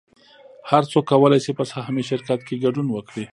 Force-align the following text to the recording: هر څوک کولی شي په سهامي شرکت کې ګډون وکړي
هر 0.69 0.83
څوک 0.91 1.03
کولی 1.11 1.39
شي 1.45 1.51
په 1.57 1.63
سهامي 1.71 2.03
شرکت 2.09 2.39
کې 2.47 2.61
ګډون 2.63 2.87
وکړي 2.91 3.25